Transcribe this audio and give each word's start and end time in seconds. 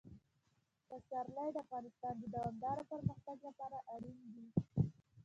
پسرلی 0.89 1.47
د 1.53 1.57
افغانستان 1.63 2.13
د 2.19 2.23
دوامداره 2.35 2.83
پرمختګ 2.91 3.37
لپاره 3.47 3.77
اړین 3.93 4.17
دي. 4.33 4.45